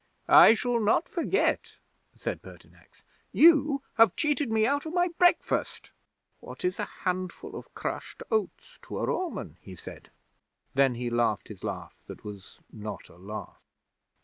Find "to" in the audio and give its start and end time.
8.81-8.97